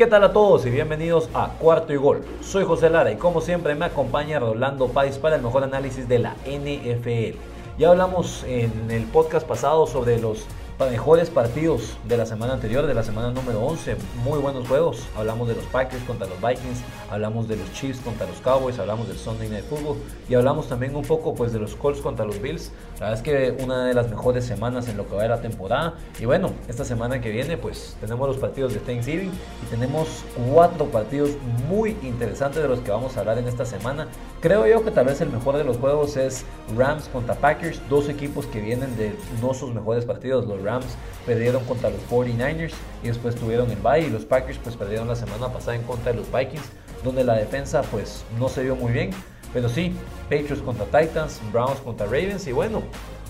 [0.00, 2.24] ¿Qué tal a todos y bienvenidos a Cuarto y Gol?
[2.40, 6.18] Soy José Lara y como siempre me acompaña Rolando Páez para el mejor análisis de
[6.18, 7.36] la NFL.
[7.76, 10.46] Ya hablamos en el podcast pasado sobre los
[10.88, 13.96] mejores partidos de la semana anterior, de la semana número 11.
[14.24, 15.06] Muy buenos juegos.
[15.16, 16.80] Hablamos de los Packers contra los Vikings,
[17.10, 19.98] hablamos de los Chiefs contra los Cowboys, hablamos del Sunday Night Football
[20.28, 22.70] y hablamos también un poco pues, de los Colts contra los Bills.
[22.98, 25.40] La verdad es que una de las mejores semanas en lo que va de la
[25.40, 25.94] temporada.
[26.18, 30.86] Y bueno, esta semana que viene pues tenemos los partidos de Thanksgiving y tenemos cuatro
[30.86, 31.30] partidos
[31.68, 34.08] muy interesantes de los que vamos a hablar en esta semana.
[34.40, 38.08] Creo yo que tal vez el mejor de los juegos es Rams contra Packers, dos
[38.08, 40.46] equipos que vienen de no sus mejores partidos.
[40.46, 40.96] Los Rams
[41.26, 45.16] perdieron contra los 49ers y después tuvieron el bye y los Packers pues perdieron la
[45.16, 46.70] semana pasada en contra de los Vikings,
[47.04, 49.10] donde la defensa pues no se vio muy bien.
[49.52, 49.94] Pero sí,
[50.30, 52.82] Patriots contra Titans, Browns contra Ravens y bueno,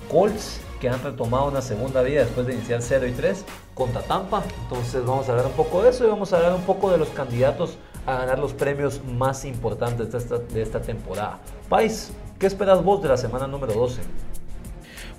[0.08, 4.44] Colts que han retomado una segunda vida después de iniciar 0 y 3 contra Tampa.
[4.62, 6.98] Entonces vamos a hablar un poco de eso y vamos a hablar un poco de
[6.98, 11.38] los candidatos a ganar los premios más importantes de esta, de esta temporada.
[11.68, 14.00] Pais, ¿qué esperas vos de la semana número 12?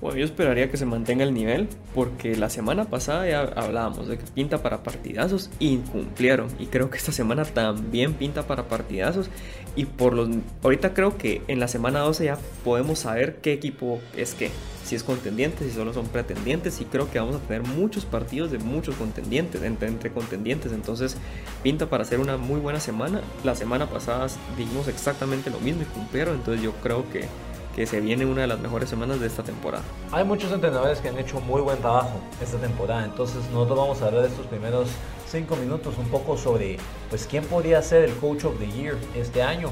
[0.01, 4.17] Bueno, yo esperaría que se mantenga el nivel porque la semana pasada ya hablábamos de
[4.17, 6.47] que pinta para partidazos y cumplieron.
[6.57, 9.29] Y creo que esta semana también pinta para partidazos.
[9.75, 10.29] Y por los
[10.63, 14.49] ahorita creo que en la semana 12 ya podemos saber qué equipo es qué.
[14.91, 16.81] Si es contendiente, si solo son pretendientes.
[16.81, 20.73] Y creo que vamos a tener muchos partidos de muchos contendientes, entre, contendientes.
[20.73, 21.15] Entonces
[21.63, 23.21] pinta para ser una muy buena semana.
[23.45, 26.35] La semana pasada dijimos exactamente lo mismo y cumplieron.
[26.35, 27.29] Entonces yo creo que
[27.73, 29.85] que se viene una de las mejores semanas de esta temporada.
[30.11, 34.07] Hay muchos entrenadores que han hecho muy buen trabajo esta temporada, entonces nosotros vamos a
[34.07, 34.89] hablar de estos primeros
[35.25, 36.75] cinco minutos un poco sobre
[37.09, 39.69] pues quién podría ser el coach of the year este año.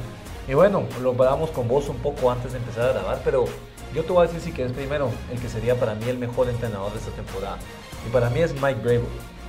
[0.47, 3.43] Y bueno, lo hablamos con vos un poco antes de empezar a grabar, pero
[3.93, 6.49] yo te voy a decir si quieres primero el que sería para mí el mejor
[6.49, 7.57] entrenador de esta temporada.
[8.07, 9.07] Y para mí es Mike Bravo.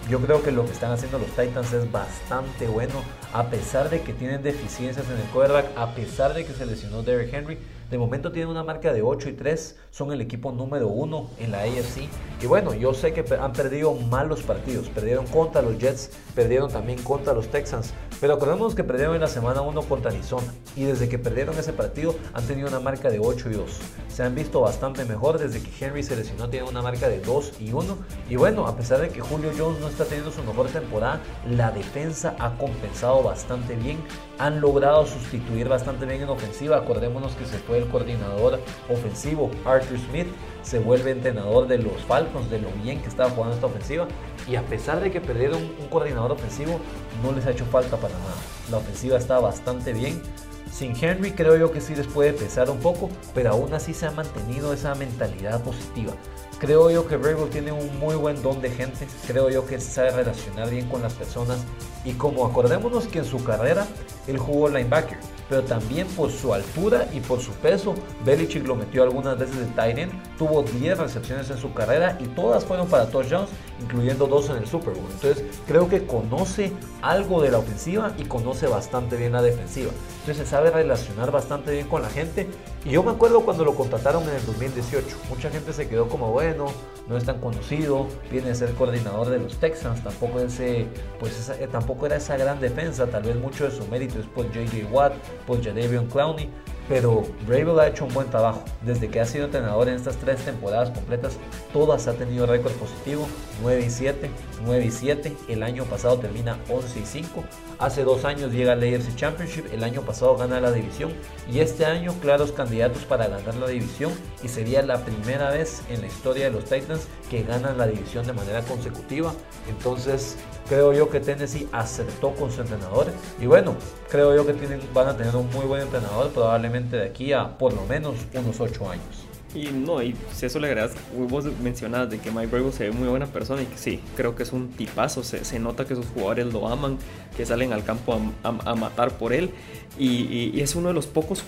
[0.09, 3.03] Yo creo que lo que están haciendo los Titans es bastante bueno,
[3.33, 7.03] a pesar de que tienen deficiencias en el quarterback, a pesar de que se lesionó
[7.03, 7.59] Derrick Henry
[7.91, 11.51] de momento tienen una marca de 8 y 3, son el equipo número 1 en
[11.51, 12.09] la AFC.
[12.41, 17.03] Y bueno, yo sé que han perdido malos partidos, perdieron contra los Jets, perdieron también
[17.03, 20.47] contra los Texans, pero acordémonos que perdieron en la semana 1 contra Arizona
[20.77, 23.81] y desde que perdieron ese partido han tenido una marca de 8 y 2.
[24.09, 27.61] Se han visto bastante mejor desde que Henry se lesionó, tiene una marca de 2
[27.61, 27.99] y 1.
[28.29, 31.71] Y bueno, a pesar de que Julio Jones no está teniendo su mejor temporada, la
[31.73, 33.99] defensa ha compensado bastante bien,
[34.41, 36.79] han logrado sustituir bastante bien en ofensiva.
[36.79, 38.59] Acordémonos que se fue el coordinador
[38.89, 40.29] ofensivo Arthur Smith,
[40.63, 44.09] se vuelve entrenador de los Falcons, de lo bien que estaba jugando esta ofensiva.
[44.49, 46.81] Y a pesar de que perdieron un coordinador ofensivo,
[47.23, 48.35] no les ha hecho falta para nada.
[48.71, 50.23] La ofensiva está bastante bien.
[50.73, 54.07] Sin Henry creo yo que sí les puede pesar un poco, pero aún así se
[54.07, 56.15] ha mantenido esa mentalidad positiva.
[56.61, 60.11] Creo yo que Vrabel tiene un muy buen don de gente, creo yo que sabe
[60.11, 61.65] relacionar bien con las personas
[62.05, 63.87] y como acordémonos que en su carrera
[64.27, 65.17] él jugó linebacker,
[65.49, 67.95] pero también por su altura y por su peso,
[68.27, 72.27] Belichick lo metió algunas veces de tight end, tuvo 10 recepciones en su carrera y
[72.27, 73.49] todas fueron para touchdowns,
[73.81, 75.11] incluyendo dos en el Super Bowl.
[75.11, 76.73] Entonces creo que conoce
[77.03, 79.91] algo de la ofensiva y conoce bastante bien la defensiva.
[80.21, 82.47] Entonces se sabe relacionar bastante bien con la gente.
[82.83, 86.31] Y yo me acuerdo cuando lo contrataron en el 2018, mucha gente se quedó como,
[86.31, 86.67] bueno,
[87.09, 90.87] no es tan conocido, viene a ser coordinador de los Texans, tampoco, ese,
[91.19, 94.51] pues eh, tampoco era esa gran defensa, tal vez mucho de su mérito es por
[94.51, 95.13] JJ Watt,
[95.47, 96.49] por Jadavion Clowney,
[96.91, 98.65] pero Bravel ha hecho un buen trabajo.
[98.83, 101.35] Desde que ha sido entrenador en estas tres temporadas completas,
[101.73, 103.29] todas ha tenido récord positivo,
[103.63, 104.31] 9 y 7,
[104.65, 105.37] 9 y 7.
[105.47, 107.45] El año pasado termina 11 y 5.
[107.79, 111.13] Hace dos años llega al AFC Championship, el año pasado gana la división
[111.51, 114.13] y este año claros candidatos para ganar la división
[114.43, 118.27] y sería la primera vez en la historia de los Titans que ganan la división
[118.27, 119.33] de manera consecutiva.
[119.69, 120.37] Entonces
[120.69, 123.09] creo yo que Tennessee acertó con su entrenador
[123.41, 123.75] y bueno,
[124.09, 127.59] creo yo que tienen, van a tener un muy buen entrenador probablemente de aquí a
[127.59, 129.31] por lo menos unos 8 años.
[129.55, 130.93] Y no, y si eso le agregas,
[131.29, 134.37] vos mencionas de que Mike Bravo se ve muy buena persona y que sí, creo
[134.37, 136.99] que es un tipazo, se, se nota que sus jugadores lo aman,
[137.37, 138.15] que salen al campo
[138.45, 139.51] a, a, matar por él
[139.99, 141.43] y, es uno de los pocos,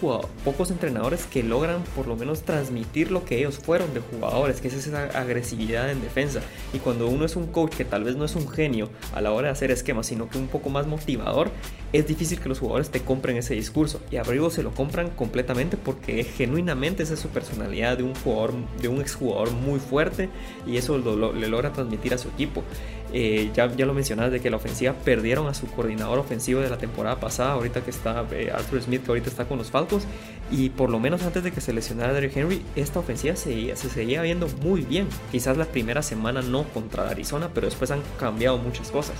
[0.44, 4.68] pocos entrenadores que logran por lo menos transmitir lo que ellos fueron de jugadores, que
[4.68, 6.40] es esa agresividad en defensa.
[6.72, 9.32] Y cuando uno es un coach que tal vez no es un genio a la
[9.32, 11.50] hora de hacer esquemas, sino que un poco más motivador,
[11.92, 14.00] es difícil que los jugadores te compren ese discurso.
[14.10, 18.14] Y a Bravo se lo compran completamente porque genuinamente esa es su personalidad de un
[18.14, 20.28] jugador, de un exjugador muy fuerte
[20.66, 22.64] y eso le logra transmitir a su equipo.
[23.14, 26.70] Eh, ya, ya lo mencionabas de que la ofensiva perdieron a su coordinador ofensivo de
[26.70, 30.06] la temporada pasada, ahorita que está eh, Arthur Smith, que ahorita está con los Falcons,
[30.50, 33.90] y por lo menos antes de que se lesionara Derrick Henry, esta ofensiva se, se
[33.90, 35.08] seguía viendo muy bien.
[35.30, 39.16] Quizás la primera semana no contra Arizona, pero después han cambiado muchas cosas.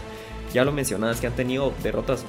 [0.54, 2.24] Ya lo mencionabas que han tenido derrotas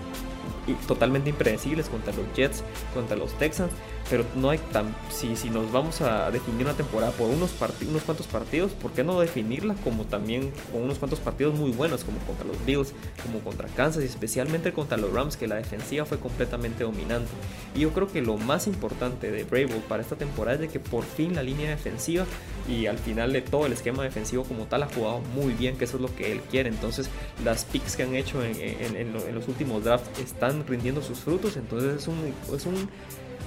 [0.88, 2.64] totalmente impredecibles contra los Jets,
[2.94, 3.72] contra los Texans,
[4.10, 7.52] pero no hay tan si, si nos vamos a definir una temporada por unos,
[7.88, 12.04] unos cuantos partidos, ¿por qué no definirla como también con unos cuantos partidos muy buenos
[12.04, 16.06] como contra los Bills, como contra Kansas y especialmente contra los Rams que la defensiva
[16.06, 17.30] fue completamente dominante?
[17.76, 20.80] Y yo creo que lo más importante de Bravo para esta temporada es de que
[20.80, 22.26] por fin la línea defensiva
[22.68, 25.86] y al final de todo el esquema defensivo como tal ha jugado muy bien, que
[25.86, 26.70] eso es lo que él quiere.
[26.70, 27.10] Entonces
[27.44, 32.02] las picks que han hecho en, en los últimos drafts están rindiendo sus frutos, entonces
[32.02, 32.90] es un, es un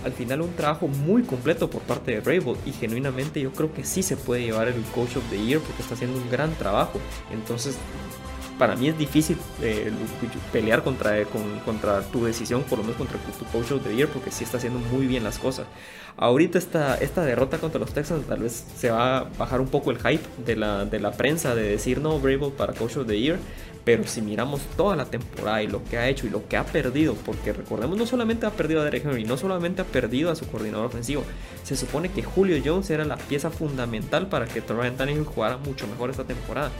[0.04, 3.84] al final un trabajo muy completo por parte de Bravo y genuinamente yo creo que
[3.84, 7.00] sí se puede llevar el Coach of the Year porque está haciendo un gran trabajo.
[7.32, 7.76] Entonces
[8.58, 9.90] para mí es difícil eh,
[10.52, 11.24] pelear contra,
[11.64, 14.56] contra tu decisión, por lo menos contra tu coach of the year, porque sí está
[14.56, 15.66] haciendo muy bien las cosas.
[16.16, 19.90] Ahorita esta, esta derrota contra los Texans tal vez se va a bajar un poco
[19.90, 23.20] el hype de la, de la prensa de decir no, Bravo para coach of the
[23.20, 23.38] year,
[23.84, 26.64] pero si miramos toda la temporada y lo que ha hecho y lo que ha
[26.64, 30.36] perdido, porque recordemos, no solamente ha perdido a Derek Henry, no solamente ha perdido a
[30.36, 31.22] su coordinador ofensivo,
[31.62, 35.86] se supone que Julio Jones era la pieza fundamental para que Ryan Tannehill jugara mucho
[35.86, 36.70] mejor esta temporada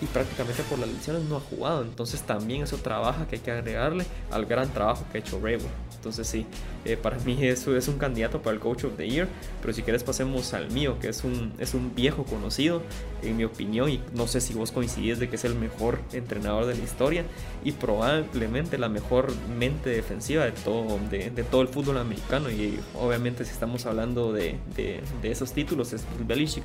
[0.00, 1.82] y prácticamente por las lesiones no ha jugado.
[1.82, 5.64] Entonces también eso trabaja que hay que agregarle al gran trabajo que ha hecho Bravo.
[5.96, 6.46] Entonces sí,
[6.84, 9.28] eh, para mí eso es un candidato para el Coach of the Year.
[9.60, 12.82] Pero si quieres pasemos al mío, que es un, es un viejo conocido,
[13.22, 16.66] en mi opinión, y no sé si vos coincidís de que es el mejor entrenador
[16.66, 17.24] de la historia
[17.64, 22.50] y probablemente la mejor mente defensiva de todo, de, de todo el fútbol americano.
[22.50, 26.64] Y obviamente si estamos hablando de, de, de esos títulos es Belichick.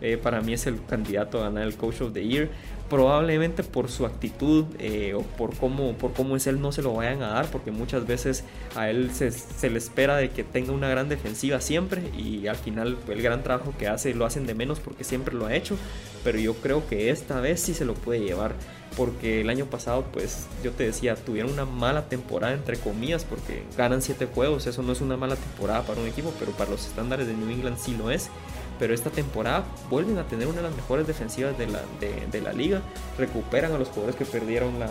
[0.00, 2.50] Eh, para mí es el candidato a ganar el Coach of the Year
[2.88, 6.94] probablemente por su actitud eh, o por cómo, por cómo es él no se lo
[6.94, 8.44] vayan a dar, porque muchas veces
[8.74, 12.56] a él se, se, le espera de que tenga una gran defensiva siempre y al
[12.56, 15.76] final el gran trabajo que hace lo hacen de menos porque siempre lo ha hecho,
[16.24, 18.54] pero yo creo que esta vez sí se lo puede llevar
[18.96, 23.62] porque el año pasado, pues yo te decía, tuvieron una mala temporada, entre comillas, porque
[23.76, 26.86] ganan 7 juegos, eso no es una mala temporada para un equipo, pero para los
[26.86, 28.30] estándares de New England sí lo es
[28.78, 32.52] pero esta temporada vuelven a tener una de las mejores defensivas de la, de, la
[32.52, 32.82] liga,
[33.18, 34.88] recuperan a los jugadores que perdieron la,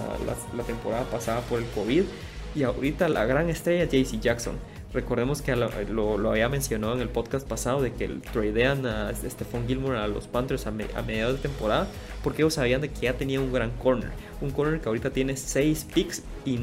[0.55, 2.03] la, temporada pasada por el COVID
[2.55, 4.55] y ahorita la gran estrella JC Jackson.
[4.93, 9.67] Recordemos que lo, lo, había mencionado en el podcast pasado de que tradean a Stephon
[9.67, 11.87] Gilmore a los Panthers a, a, mediados de temporada
[12.23, 14.11] porque ellos sabían de que ya tenía un gran corner.
[14.39, 16.59] Un corner que ahorita tiene 6 picks y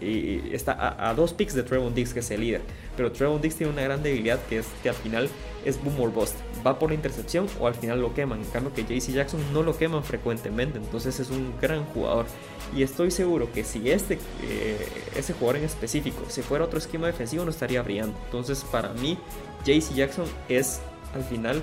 [0.00, 2.62] y está a, dos picks de Trevon Diggs, que es el líder.
[2.96, 5.28] Pero Trevon Diggs tiene una gran debilidad que es que al final
[5.64, 6.34] es boom or bust.
[6.66, 8.40] Va por la intercepción o al final lo queman.
[8.40, 10.78] En cambio que JC Jackson no lo queman frecuentemente.
[10.78, 12.26] Entonces es un gran jugador.
[12.74, 17.06] Y estoy seguro que si este eh, ese jugador en específico se fuera otro esquema
[17.06, 18.18] defensivo no estaría brillando.
[18.26, 19.18] Entonces para mí
[19.64, 20.80] JC Jackson es
[21.14, 21.62] al final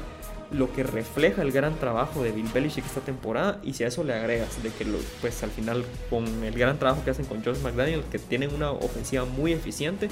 [0.54, 4.04] lo que refleja el gran trabajo de Bill Belichick esta temporada y si a eso
[4.04, 4.86] le agregas de que
[5.20, 8.72] pues al final con el gran trabajo que hacen con George McDaniel que tienen una
[8.72, 10.10] ofensiva muy eficiente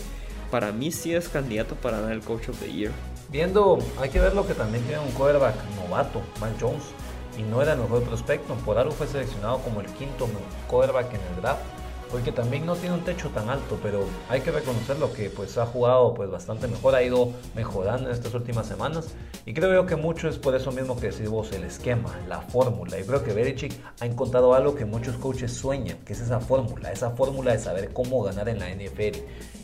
[0.49, 2.91] para mí sí es candidato para ganar el Coach of the Year.
[3.29, 6.83] Viendo hay que ver lo que también tiene un quarterback novato Mike Jones
[7.37, 10.27] y no era el mejor prospecto por algo fue seleccionado como el quinto
[10.67, 11.61] quarterback en el draft
[12.11, 15.65] porque también no tiene un techo tan alto, pero hay que reconocerlo que pues ha
[15.65, 19.15] jugado pues bastante mejor, ha ido mejorando en estas últimas semanas
[19.45, 22.41] y creo yo que mucho es por eso mismo que decís vos, el esquema, la
[22.41, 26.39] fórmula y creo que Belichick ha encontrado algo que muchos coaches sueñan, que es esa
[26.39, 29.17] fórmula, esa fórmula de saber cómo ganar en la NFL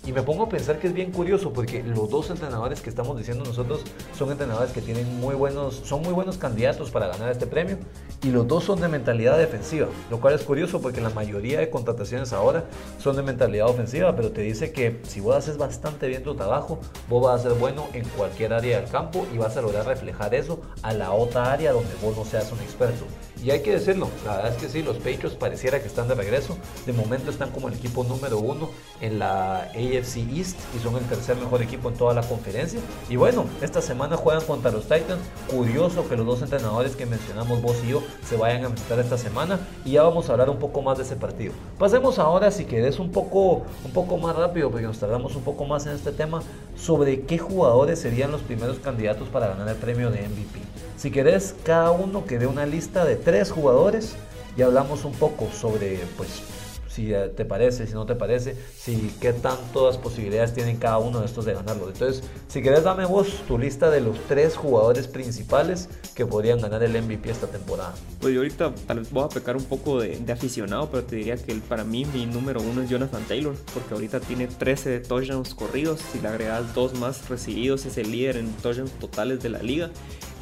[0.07, 3.17] y me pongo a pensar que es bien curioso porque los dos entrenadores que estamos
[3.17, 3.81] diciendo nosotros
[4.17, 7.77] son entrenadores que tienen muy buenos, son muy buenos candidatos para ganar este premio
[8.23, 11.69] y los dos son de mentalidad defensiva, lo cual es curioso porque la mayoría de
[11.69, 12.65] contrataciones ahora
[12.99, 16.79] son de mentalidad ofensiva, pero te dice que si vos haces bastante bien tu trabajo,
[17.09, 20.33] vos vas a ser bueno en cualquier área del campo y vas a lograr reflejar
[20.33, 23.05] eso a la otra área donde vos no seas un experto.
[23.43, 26.15] Y hay que decirlo, la verdad es que sí, los Patriots pareciera que están de
[26.15, 26.57] regreso.
[26.85, 31.03] De momento están como el equipo número uno en la AFC East y son el
[31.05, 32.79] tercer mejor equipo en toda la conferencia.
[33.09, 35.21] Y bueno, esta semana juegan contra los Titans.
[35.49, 39.17] Curioso que los dos entrenadores que mencionamos vos y yo se vayan a enfrentar esta
[39.17, 41.53] semana y ya vamos a hablar un poco más de ese partido.
[41.77, 45.65] Pasemos ahora, si querés, un poco, un poco más rápido, porque nos tardamos un poco
[45.65, 46.41] más en este tema,
[46.75, 50.86] sobre qué jugadores serían los primeros candidatos para ganar el premio de MVP.
[50.97, 54.15] Si querés, cada uno que dé una lista de tres jugadores
[54.57, 56.41] y hablamos un poco sobre, pues,
[56.89, 61.27] si te parece, si no te parece, si qué tantas posibilidades tienen cada uno de
[61.27, 61.87] estos de ganarlo.
[61.87, 66.81] Entonces, si querés, dame vos tu lista de los tres jugadores principales que podrían ganar
[66.81, 67.93] el MVP esta temporada.
[68.19, 71.37] Pues yo ahorita tal vez voy a pecar un poco de, aficionado, pero te diría
[71.37, 75.99] que para mí mi número uno es Jonathan Taylor, porque ahorita tiene 13 touchdowns corridos,
[76.11, 79.91] si le agregas dos más recibidos es el líder en touchdowns totales de la liga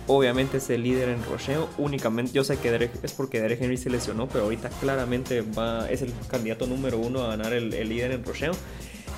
[0.07, 1.69] obviamente es el líder en rocheo.
[1.77, 5.43] Únicamente, yo sé que es porque Derek Henry se lesionó, pero ahorita claramente
[5.89, 8.53] es el candidato número uno a ganar el, líder en rocheo.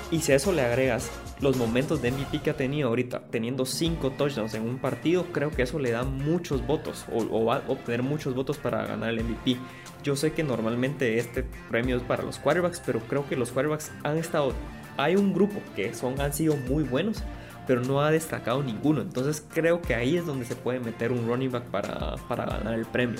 [0.10, 3.66] Y si a eso le agregas los momentos de MVP que ha tenido ahorita, teniendo
[3.66, 7.64] 5 touchdowns en un partido, creo que eso le da muchos votos o, va a
[7.68, 9.58] obtener muchos votos para ganar el MVP.
[10.04, 13.92] Yo sé que normalmente este premio es para los quarterbacks, pero creo que los quarterbacks
[14.04, 14.54] han estado...
[14.96, 17.24] Hay un grupo que son, han sido muy buenos,
[17.68, 19.02] pero no ha destacado ninguno.
[19.02, 22.74] Entonces creo que ahí es donde se puede meter un running back para, para ganar
[22.74, 23.20] el premio.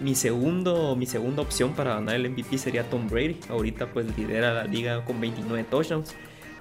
[0.00, 3.38] Mi, segundo, mi segunda opción para ganar el MVP sería Tom Brady.
[3.48, 6.12] Ahorita pues lidera la liga con 29 touchdowns.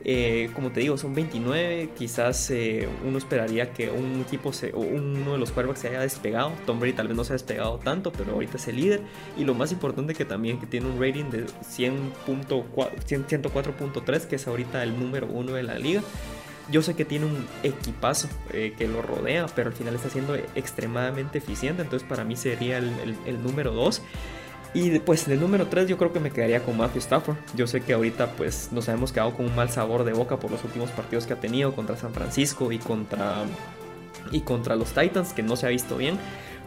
[0.04, 1.90] Eh, como te digo, son 29.
[1.98, 6.00] Quizás eh, uno esperaría que un equipo se, o uno de los quarterbacks se haya
[6.02, 6.52] despegado.
[6.66, 9.02] Tom Brady tal vez no se ha despegado tanto, pero ahorita es el líder.
[9.38, 14.84] Y lo más importante que también que tiene un rating de 104.3, que es ahorita
[14.84, 16.02] el número uno de la liga.
[16.70, 20.36] Yo sé que tiene un equipazo eh, que lo rodea, pero al final está siendo
[20.36, 21.82] extremadamente eficiente.
[21.82, 24.02] Entonces para mí sería el, número 2.
[24.74, 27.38] Y después del número 3 yo creo que me quedaría con Matthew Stafford.
[27.56, 30.52] Yo sé que ahorita pues nos hemos quedado con un mal sabor de boca por
[30.52, 33.44] los últimos partidos que ha tenido contra San Francisco y contra,
[34.32, 36.18] y contra los Titans, que no se ha visto bien.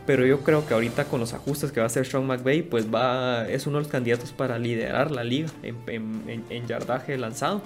[0.06, 2.92] Pero yo creo que ahorita con los ajustes que va a hacer Sean McVay, pues
[2.92, 7.62] va, es uno de los candidatos para liderar la liga en, en yardaje lanzado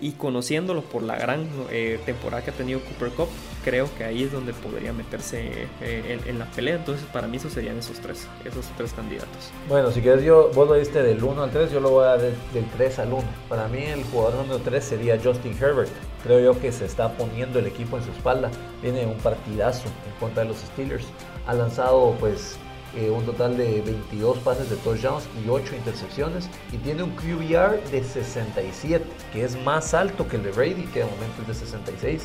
[0.00, 3.28] y conociéndolo por la gran eh, temporada que ha tenido Cooper Cup,
[3.64, 6.76] creo que ahí es donde podría meterse eh, en, la pelea.
[6.76, 9.50] Entonces, para mí, esos serían esos tres, esos tres candidatos.
[9.68, 12.08] Bueno, si quieres, yo, vos lo diste del 1 al 3, yo lo voy a
[12.08, 12.34] dar del,
[12.76, 13.24] 3 al 1.
[13.48, 15.90] Para mí, el jugador número 3 sería Justin Herbert.
[16.22, 18.50] Creo yo que se está poniendo el equipo en su espalda.
[18.82, 21.06] Viene un partidazo en contra de los Steelers.
[21.46, 22.58] Ha lanzado, pues,
[22.94, 27.80] eh, un total de 22 pases de touchdowns y 8 intercepciones y tiene un QBR
[27.90, 31.54] de 67, que es más alto que el de Brady, que de momento es de
[31.54, 32.22] 66.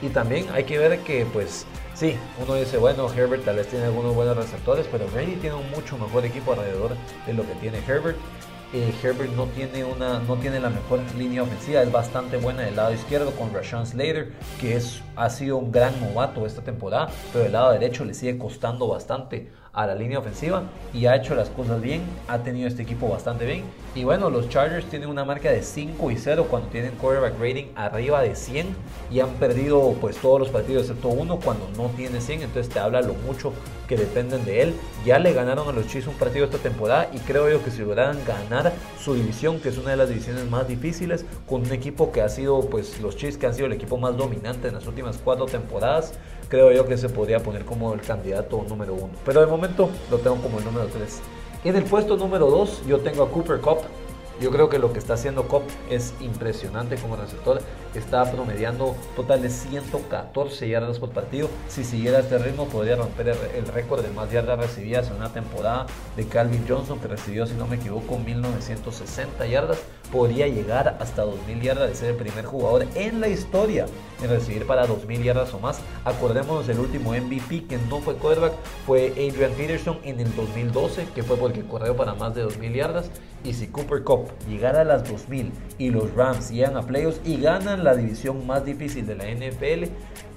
[0.00, 3.86] Y también hay que ver que, pues, sí, uno dice, bueno, Herbert tal vez tiene
[3.86, 6.92] algunos buenos receptores, pero Brady tiene un mucho mejor equipo alrededor
[7.26, 8.16] de lo que tiene Herbert.
[8.72, 12.76] Eh, Herbert no tiene, una, no tiene la mejor línea ofensiva, es bastante buena del
[12.76, 17.44] lado izquierdo con Rashawn Slater, que es, ha sido un gran novato esta temporada, pero
[17.44, 21.50] del lado derecho le sigue costando bastante a la línea ofensiva y ha hecho las
[21.50, 23.64] cosas bien, ha tenido este equipo bastante bien.
[23.94, 27.66] Y bueno, los Chargers tienen una marca de 5 y 0 cuando tienen quarterback rating
[27.74, 28.66] arriba de 100
[29.10, 32.78] y han perdido pues todos los partidos excepto uno cuando no tiene 100, entonces te
[32.78, 33.52] habla lo mucho
[33.88, 34.74] que dependen de él.
[35.04, 37.80] Ya le ganaron a los Chiefs un partido esta temporada y creo yo que si
[37.80, 42.12] lograran ganar su división, que es una de las divisiones más difíciles, con un equipo
[42.12, 44.86] que ha sido pues los Chiefs que han sido el equipo más dominante en las
[44.86, 46.14] últimas cuatro temporadas,
[46.48, 49.10] creo yo que se podría poner como el candidato número uno.
[49.24, 49.57] Pero de momento
[50.10, 51.20] lo tengo como el número 3.
[51.64, 53.78] En el puesto número 2 yo tengo a Cooper Cup.
[54.40, 57.60] Yo creo que lo que está haciendo Cup es impresionante como receptor
[57.98, 61.48] está promediando total de 114 yardas por partido.
[61.68, 65.86] Si siguiera este ritmo, podría romper el récord de más yardas recibidas en una temporada
[66.16, 69.78] de Calvin Johnson, que recibió, si no me equivoco, 1960 yardas.
[70.12, 73.86] Podría llegar hasta 2000 yardas de ser el primer jugador en la historia
[74.22, 75.80] en recibir para 2000 yardas o más.
[76.04, 78.54] Acordémonos del último MVP que no fue quarterback,
[78.86, 83.10] fue Adrian Peterson en el 2012, que fue porque corrió para más de 2000 yardas.
[83.44, 87.40] Y si Cooper Cup llegara a las 2000 y los Rams llegan a playoffs y
[87.40, 89.90] ganan la división más difícil de la NFL,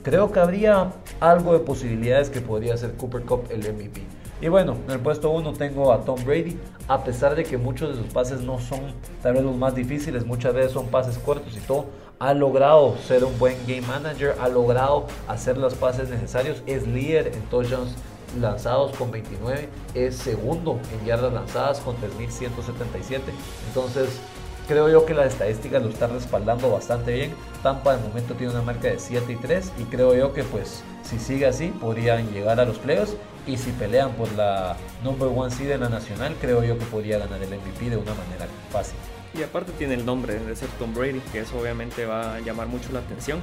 [0.04, 4.02] creo que habría algo de posibilidades que podría ser Cooper Cup el MVP.
[4.42, 7.96] Y bueno, en el puesto 1 tengo a Tom Brady, a pesar de que muchos
[7.96, 8.80] de sus pases no son
[9.22, 11.86] tal los más difíciles, muchas veces son pases cortos y todo,
[12.18, 17.28] ha logrado ser un buen game manager, ha logrado hacer los pases necesarios, es líder
[17.28, 17.96] en touchdowns
[18.40, 23.22] lanzados con 29, es segundo en yardas lanzadas con 3.177,
[23.68, 24.20] entonces
[24.68, 27.34] creo yo que las estadísticas lo están respaldando bastante bien.
[27.64, 30.84] Tampa de momento tiene una marca de 7 y 3 y creo yo que pues
[31.04, 33.16] si sigue así podrían llegar a los playoffs
[33.48, 37.18] y si pelean por la number one seed en la nacional creo yo que podría
[37.18, 38.98] ganar el MVP de una manera fácil.
[39.38, 42.68] Y aparte tiene el nombre de ser Tom Brady, que eso obviamente va a llamar
[42.68, 43.40] mucho la atención.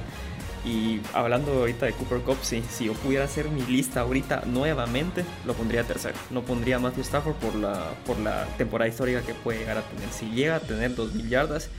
[0.65, 5.53] Y hablando ahorita de Cooper Cup, si yo pudiera hacer mi lista ahorita nuevamente, lo
[5.53, 6.15] pondría tercero.
[6.31, 9.81] No pondría a Matthew Stafford por la, por la temporada histórica que puede llegar a
[9.81, 10.09] tener.
[10.11, 11.69] Si llega a tener 2.000 yardas,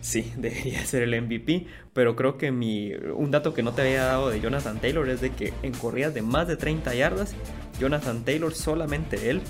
[0.00, 1.66] sí, debería ser el MVP.
[1.92, 5.20] Pero creo que mi, un dato que no te había dado de Jonathan Taylor es
[5.20, 7.34] de que en corridas de más de 30 yardas,
[7.78, 9.40] Jonathan Taylor, solamente él,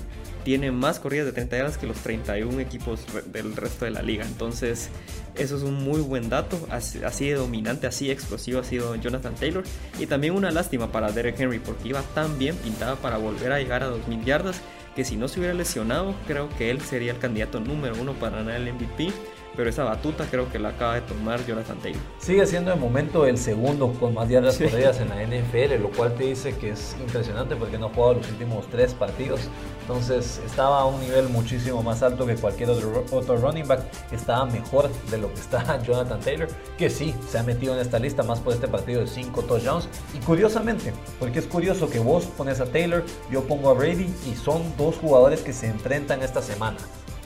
[0.47, 3.01] tiene más corridas de 30 yardas que los 31 equipos
[3.33, 4.23] del resto de la liga.
[4.25, 4.87] Entonces,
[5.35, 6.57] eso es un muy buen dato.
[6.71, 9.65] Así, de dominante, así explosivo ha sido Jonathan Taylor.
[9.99, 13.59] Y también una lástima para Derek Henry porque iba tan bien pintada para volver a
[13.59, 14.61] llegar a 2000 yardas
[14.95, 18.37] que si no se hubiera lesionado, creo que él sería el candidato número uno para
[18.37, 19.11] ganar el MVP.
[19.57, 22.01] Pero esa batuta creo que la acaba de tomar Jonathan Taylor.
[22.19, 26.13] Sigue siendo de momento el segundo con más yardas corridas en la NFL, lo cual
[26.13, 29.49] te dice que es impresionante porque no ha jugado los últimos tres partidos.
[29.81, 33.81] Entonces estaba a un nivel muchísimo más alto que cualquier otro, otro running back.
[34.11, 36.47] Estaba mejor de lo que está Jonathan Taylor,
[36.77, 39.89] que sí, se ha metido en esta lista más por este partido de 5 touchdowns.
[40.13, 44.35] Y curiosamente, porque es curioso que vos pones a Taylor, yo pongo a Brady y
[44.35, 46.77] son dos jugadores que se enfrentan esta semana.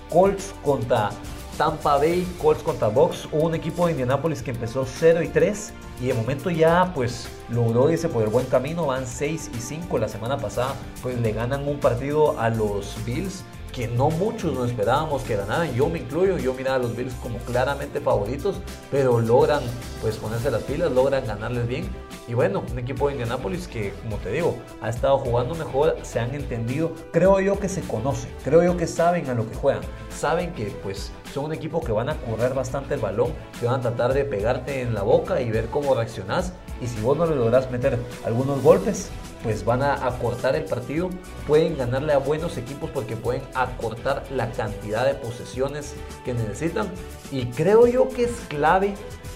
[0.10, 1.10] Colts contra
[1.58, 6.08] Tampa Bay, Colts contra Box, un equipo de Indianapolis que empezó 0 y 3 y
[6.08, 10.08] de momento ya pues logró irse por el buen camino, van 6 y 5 la
[10.08, 15.24] semana pasada, pues le ganan un partido a los Bills que no muchos nos esperábamos
[15.24, 18.58] que ganaran, yo me incluyo, yo miraba a los Bills como claramente favoritos,
[18.90, 19.62] pero logran
[20.02, 21.90] pues ponerse las pilas, logran ganarles bien.
[22.28, 26.20] Y bueno, un equipo de Indianapolis que, como te digo, ha estado jugando mejor, se
[26.20, 29.82] han entendido, creo yo que se conocen, creo yo que saben a lo que juegan,
[30.10, 33.80] saben que pues son un equipo que van a correr bastante el balón, que van
[33.80, 36.54] a tratar de pegarte en la boca y ver cómo reaccionás.
[36.82, 39.10] Y si vos no le lográs meter algunos golpes,
[39.44, 41.10] pues van a acortar el partido.
[41.48, 46.88] Pueden ganarle a buenos equipos porque pueden acortar la cantidad de posesiones que necesitan.
[47.32, 48.96] Y creo yo que es clave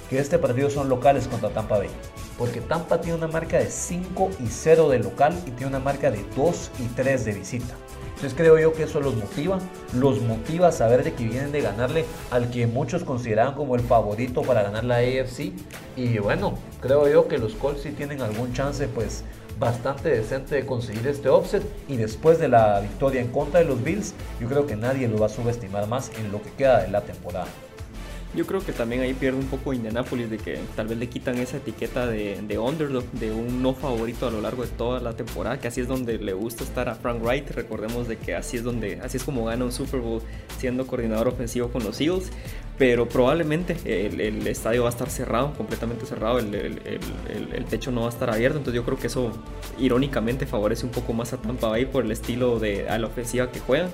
[0.09, 1.89] que este partido son locales contra Tampa Bay.
[2.37, 6.11] Porque Tampa tiene una marca de 5 y 0 de local y tiene una marca
[6.11, 7.75] de 2 y 3 de visita.
[8.15, 9.59] Entonces creo yo que eso los motiva,
[9.93, 13.81] los motiva a saber de que vienen de ganarle al que muchos consideraban como el
[13.81, 15.51] favorito para ganar la AFC.
[15.97, 19.25] Y bueno, creo yo que los Colts sí tienen algún chance pues
[19.59, 23.83] bastante decente de conseguir este offset y después de la victoria en contra de los
[23.83, 26.89] Bills, yo creo que nadie lo va a subestimar más en lo que queda de
[26.89, 27.47] la temporada.
[28.35, 31.37] Yo creo que también ahí pierde un poco Indianapolis de que tal vez le quitan
[31.37, 35.13] esa etiqueta de, de, underdog, de un no favorito a lo largo de toda la
[35.15, 37.51] temporada, que así es donde le gusta estar a Frank Wright.
[37.51, 40.21] Recordemos de que así es donde, así es como gana un Super Bowl
[40.57, 42.29] siendo coordinador ofensivo con los Eagles.
[42.77, 48.09] Pero probablemente el, estadio va a estar cerrado, completamente cerrado, el, techo no va a
[48.09, 48.57] estar abierto.
[48.57, 49.31] Entonces yo creo que eso
[49.77, 53.49] irónicamente favorece un poco más a Tampa Bay por el estilo de a la ofensiva
[53.51, 53.91] que juegan.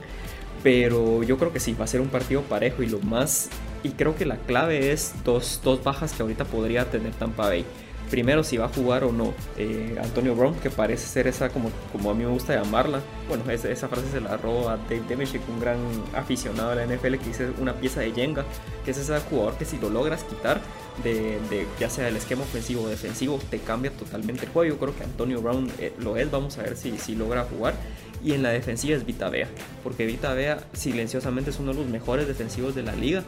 [0.64, 3.50] Pero yo creo que sí, va a ser un partido parejo y lo más
[3.84, 7.66] y creo que la clave es dos, dos bajas que ahorita podría tener Tampa Bay.
[8.12, 11.72] Primero, si va a jugar o no eh, Antonio Brown, que parece ser esa, como,
[11.94, 13.00] como a mí me gusta llamarla.
[13.30, 15.78] Bueno, esa, frase se la robó a Dave Demeshek, un gran
[16.14, 18.44] aficionado a la NFL, que dice una pieza de Jenga,
[18.84, 20.60] que es ese jugador que si lo logras quitar,
[21.06, 21.40] de,
[21.80, 24.76] ya sea el esquema ofensivo o defensivo, te cambia totalmente el juego.
[24.76, 27.76] Yo creo que Antonio Brown eh, lo es, vamos a ver si, si logra jugar.
[28.22, 29.48] Y en la defensiva es Vita Vea,
[29.84, 33.24] porque Vita Vea silenciosamente es uno de los mejores defensivos de la liga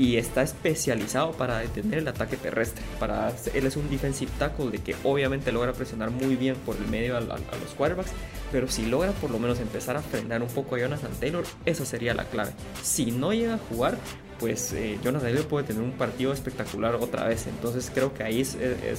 [0.00, 2.82] y está especializado para detener el ataque terrestre.
[2.98, 6.86] Para, él es un defensive tackle de que obviamente logra presionar muy bien por el
[6.86, 8.10] medio a, los quarterbacks,
[8.50, 11.84] pero si logra por lo menos empezar a frenar un poco a Jonathan Taylor, esa
[11.84, 12.52] sería la clave.
[12.82, 13.98] Si no llega a jugar,
[14.38, 17.46] pues eh, Jonathan Taylor puede tener un partido espectacular otra vez.
[17.46, 18.96] Entonces creo que ahí eh,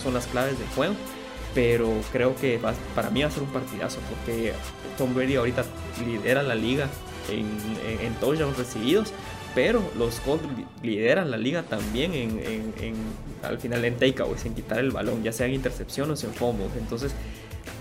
[0.00, 0.94] son las claves del juego.
[1.56, 2.60] Pero creo que
[2.94, 4.52] para mí va a ser un partidazo porque
[4.96, 5.64] Tom Brady ahorita
[6.04, 6.88] lidera la liga
[7.30, 7.46] en,
[7.88, 9.12] en, en touchdowns recibidos
[9.54, 10.44] pero los Colts
[10.82, 12.72] lideran la liga también en,
[13.42, 16.70] al final en takeaways, en quitar el balón, ya sea en intercepción o en fumbles.
[16.78, 17.14] Entonces,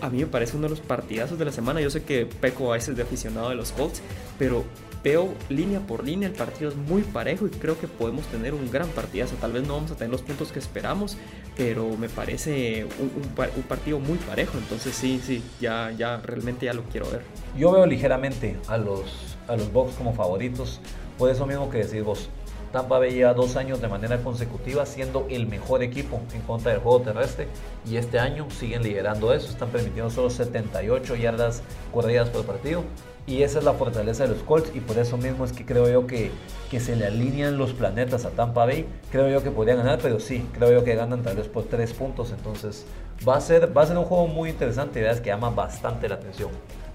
[0.01, 1.81] a mí me parece uno de los partidazos de la semana.
[1.81, 4.01] Yo sé que Peco a veces de aficionado de los Colts,
[4.37, 4.63] pero
[5.03, 8.71] veo línea por línea el partido es muy parejo y creo que podemos tener un
[8.71, 9.35] gran partidazo.
[9.35, 11.17] Tal vez no vamos a tener los puntos que esperamos,
[11.57, 14.57] pero me parece un, partido muy parejo.
[14.57, 17.23] Entonces sí, sí, ya, ya realmente ya lo quiero ver.
[17.57, 20.79] Yo veo ligeramente a los, a los Bucks como favoritos.
[21.23, 22.27] Por eso mismo que decís vos,
[22.73, 26.81] Tampa Bay lleva dos años de manera consecutiva siendo el mejor equipo en contra del
[26.81, 27.47] juego terrestre
[27.89, 32.83] y este año siguen liderando eso, están permitiendo solo 78 yardas corridas por partido
[33.25, 35.89] y esa es la fortaleza de los Colts y por eso mismo es que creo
[35.89, 36.29] yo que,
[36.69, 40.19] que se le alinean los planetas a Tampa Bay, creo yo que podrían ganar, pero
[40.19, 42.85] sí, creo yo que ganan tal vez por tres puntos, entonces
[43.25, 46.15] va a ser, va a ser un juego muy interesante y que llama bastante la
[46.15, 46.49] atención.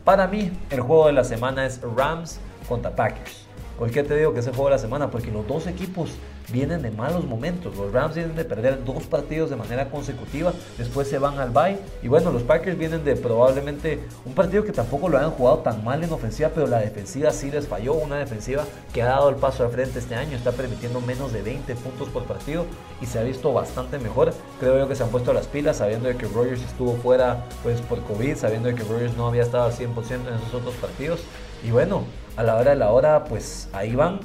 [0.04, 3.47] Para mí, el juego de la semana es Rams contra Packers.
[3.78, 5.08] ¿Por qué te digo que es el juego de la semana?
[5.08, 6.10] Porque los dos equipos
[6.50, 7.76] vienen de malos momentos.
[7.76, 11.78] Los Rams vienen de perder dos partidos de manera consecutiva, después se van al bye.
[12.02, 15.84] Y bueno, los Packers vienen de probablemente un partido que tampoco lo han jugado tan
[15.84, 17.94] mal en ofensiva, pero la defensiva sí les falló.
[17.94, 21.42] Una defensiva que ha dado el paso al frente este año, está permitiendo menos de
[21.42, 22.66] 20 puntos por partido
[23.00, 24.34] y se ha visto bastante mejor.
[24.58, 27.80] Creo yo que se han puesto las pilas sabiendo de que Rogers estuvo fuera pues,
[27.82, 31.20] por COVID, sabiendo de que Rogers no había estado al 100% en esos otros partidos.
[31.64, 32.04] Y bueno,
[32.38, 34.20] a la hora de la hora, pues ahí van.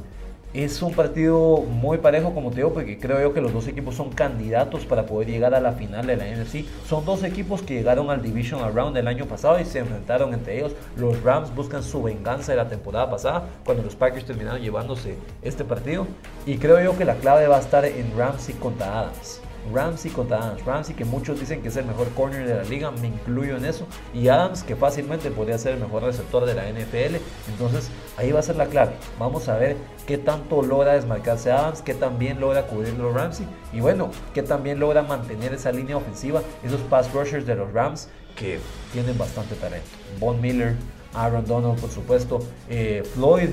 [0.53, 3.95] es un partido muy parejo, como te digo, porque creo yo que los dos equipos
[3.95, 6.63] son candidatos para poder llegar a la final de la NFC.
[6.87, 10.59] Son dos equipos que llegaron al Division Round el año pasado y se enfrentaron entre
[10.59, 10.73] ellos.
[10.95, 15.63] Los Rams buscan su venganza de la temporada pasada, cuando los Packers terminaron llevándose este
[15.63, 16.05] partido.
[16.45, 19.41] Y creo yo que la clave va a estar en Ramsey contra Adams.
[19.71, 20.65] Ramsey contra Adams.
[20.65, 23.65] Ramsey que muchos dicen que es el mejor corner de la liga, me incluyo en
[23.65, 23.87] eso.
[24.13, 27.17] Y Adams que fácilmente podría ser el mejor receptor de la NFL.
[27.49, 28.93] Entonces ahí va a ser la clave.
[29.19, 33.47] Vamos a ver qué tanto logra desmarcarse Adams, qué también logra cubrir los Ramsey.
[33.71, 38.09] Y bueno, qué también logra mantener esa línea ofensiva, esos pass rushers de los Rams
[38.35, 38.59] que
[38.91, 39.87] tienen bastante talento.
[40.19, 40.75] Von Miller,
[41.13, 42.39] Aaron Donald, por supuesto.
[42.69, 43.49] Eh, Floyd,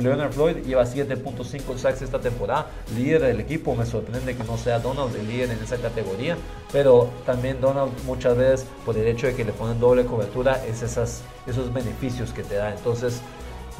[0.00, 3.74] Leonard Floyd lleva 7.5 sacks esta temporada, líder del equipo.
[3.74, 6.36] Me sorprende que no sea Donald el líder en esa categoría,
[6.72, 10.82] pero también Donald muchas veces, por el hecho de que le ponen doble cobertura, es
[10.82, 12.72] esos beneficios que te da.
[12.72, 13.20] Entonces,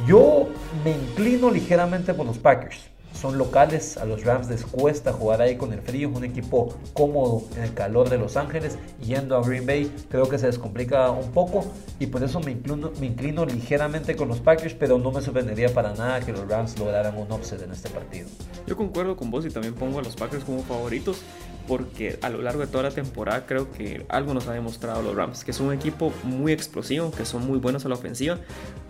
[0.06, 0.48] yo
[0.84, 5.56] me inclino ligeramente por los Packers son locales, a los Rams les cuesta jugar ahí
[5.56, 9.66] con el frío, un equipo cómodo en el calor de Los Ángeles, yendo a Green
[9.66, 11.64] Bay creo que se les complica un poco.
[11.98, 15.72] Y por eso me inclino, me inclino ligeramente con los Packers, pero no me sorprendería
[15.72, 18.28] para nada que los Rams lograran un offset en este partido.
[18.66, 21.18] Yo concuerdo con vos y también pongo a los Packers como favoritos
[21.66, 25.14] porque a lo largo de toda la temporada creo que algo nos ha demostrado los
[25.14, 28.38] Rams, que es un equipo muy explosivo, que son muy buenos a la ofensiva,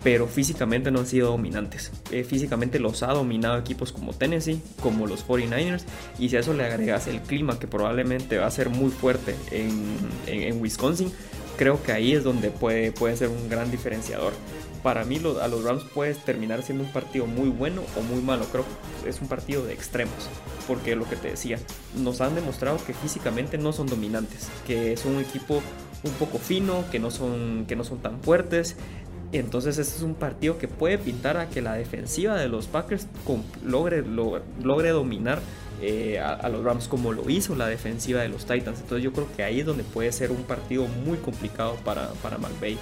[0.03, 1.91] pero físicamente no han sido dominantes.
[2.11, 5.83] Eh, físicamente los ha dominado equipos como Tennessee, como los 49ers,
[6.19, 9.35] y si a eso le agregas el clima que probablemente va a ser muy fuerte
[9.51, 11.11] en, Wisconsin,
[11.57, 14.33] creo que ahí es donde puede, puede ser un gran diferenciador.
[14.83, 18.45] Para mí a los Rams puede terminar siendo un partido muy bueno o muy malo.
[18.51, 18.65] Creo
[19.03, 20.29] que es un partido de extremos.
[20.67, 21.57] Porque lo que te decía,
[21.95, 24.49] nos han demostrado que físicamente no son dominantes.
[24.67, 25.61] Que es un equipo
[26.03, 28.75] un poco fino, que no son, que no son tan fuertes
[29.33, 33.07] entonces este es un partido que puede pintar a que la defensiva de los Packers
[33.65, 35.41] logre, logre, dominar
[35.81, 38.81] eh, a, los Rams como lo hizo la defensiva de los Titans.
[38.81, 42.37] Entonces yo creo que ahí es donde puede ser un partido muy complicado para, para
[42.37, 42.77] McVay.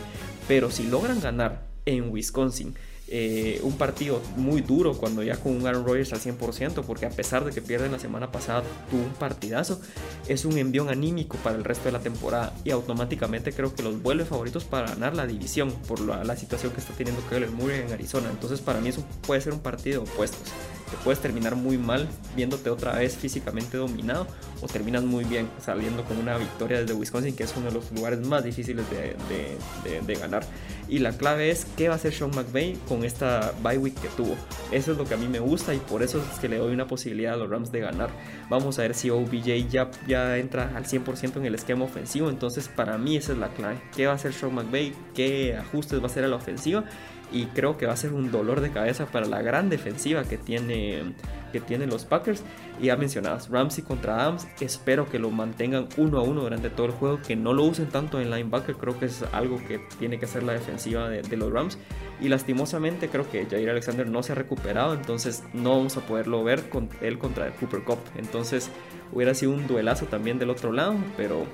[0.47, 2.75] Pero si logran ganar en Wisconsin,
[3.13, 7.09] eh, un partido muy duro cuando ya con un Aaron Rodgers al 100%, porque a
[7.09, 9.81] pesar de que pierden la semana pasada, tuvo un partidazo,
[10.29, 14.01] es un envión anímico para el resto de la temporada y automáticamente creo que los
[14.01, 17.91] vuelve favoritos para ganar la división por la, situación que está teniendo Kyler Murray en
[17.91, 18.29] Arizona.
[18.31, 20.47] Entonces para mí eso puede ser un partido de opuestos.
[20.89, 24.27] Te puedes terminar muy mal viéndote otra vez físicamente dominado
[24.61, 27.91] o terminas muy bien saliendo con una victoria desde Wisconsin, que es uno de los
[27.91, 30.43] lugares más difíciles de, de ganar.
[30.89, 34.07] Y la clave es qué va a hacer Sean McVay con esta bye week que
[34.09, 34.35] tuvo.
[34.71, 36.73] Eso es lo que a mí me gusta y por eso es que le doy
[36.73, 38.09] una posibilidad a los Rams de ganar.
[38.49, 42.29] Vamos a ver si OBJ ya, ya entra al 100% en el esquema ofensivo.
[42.29, 43.81] Entonces para mí esa es la clave.
[43.95, 44.93] ¿Qué va a hacer Sean McVay?
[45.13, 46.83] ¿Qué ajustes va a hacer a la ofensiva?
[47.31, 50.37] Y creo que va a ser un dolor de cabeza para la gran defensiva que
[50.37, 51.13] tiene,
[51.51, 52.43] que tienen los Packers.
[52.79, 56.87] Y ya mencionadas, Ramsey contra Adams, espero que lo mantengan uno a uno durante todo
[56.87, 60.17] el juego, que no lo usen tanto en linebacker, creo que es algo que tiene
[60.19, 61.77] que hacer la defensiva de, los Rams.
[62.19, 66.43] Y lastimosamente creo que Jair Alexander no se ha recuperado, entonces no vamos a poderlo
[66.43, 67.99] ver con él contra el Cooper Cup.
[68.15, 68.69] Entonces
[69.11, 71.45] hubiera sido un duelazo también del otro lado, pero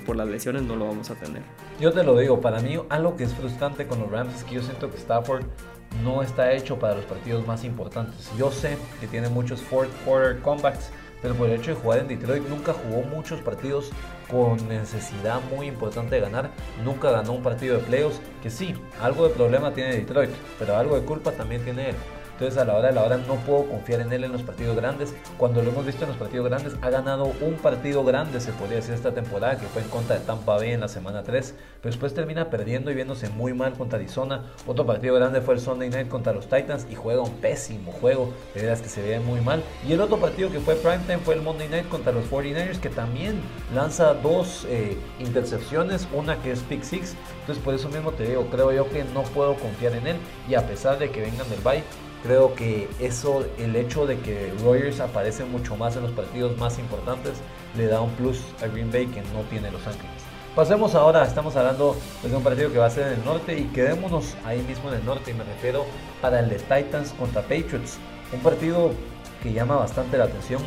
[0.00, 1.42] por las lesiones no lo vamos a tener.
[1.80, 4.54] Yo te lo digo, para mí algo que es frustrante con los Rams es que
[4.56, 5.44] yo siento que Stafford
[6.02, 8.30] no está hecho para los partidos más importantes.
[8.36, 12.08] Yo sé que tiene muchos fourth quarter comebacks, pero por el hecho de jugar en
[12.08, 13.90] Detroit nunca jugó muchos partidos
[14.30, 16.50] con necesidad muy importante de ganar.
[16.84, 20.98] Nunca ganó un partido de playoffs, que sí, algo de problema tiene Detroit, pero algo
[20.98, 21.96] de culpa también tiene él.
[22.42, 24.74] Entonces a la hora de la hora no puedo confiar en él en los partidos
[24.74, 25.14] grandes.
[25.38, 28.78] Cuando lo hemos visto en los partidos grandes, ha ganado un partido grande, se podría
[28.78, 31.54] decir, esta temporada, que fue en contra de Tampa Bay en la semana 3.
[31.80, 34.42] Pero después termina perdiendo y viéndose muy mal contra Arizona.
[34.66, 38.32] Otro partido grande fue el Sunday Night contra los Titans y juega un pésimo juego.
[38.56, 39.62] De veras que se ve muy mal.
[39.86, 42.88] Y el otro partido que fue primetime fue el Monday Night contra los 49ers, que
[42.88, 43.40] también
[43.72, 47.14] lanza dos eh, intercepciones, una que es pick six.
[47.42, 50.16] Entonces por eso mismo te digo, creo yo que no puedo confiar en él.
[50.48, 51.84] Y a pesar de que vengan del bye,
[52.22, 56.78] Creo que eso, el hecho de que Rogers aparece mucho más en los partidos más
[56.78, 57.32] importantes,
[57.76, 60.22] le da un plus a Green Bay que no tiene Los Ángeles.
[60.54, 63.64] Pasemos ahora, estamos hablando de un partido que va a ser en el norte y
[63.64, 65.84] quedémonos ahí mismo en el norte y me refiero
[66.20, 67.98] para el de Titans contra Patriots.
[68.32, 68.92] Un partido
[69.42, 70.62] que llama bastante la atención.